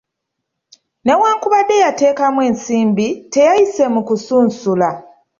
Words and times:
Newankubadde 1.05 1.75
yateekamu 1.85 2.39
ensimbi, 2.49 3.07
teyayise 3.33 3.85
mu 3.93 4.01
kusunsula. 4.07 4.89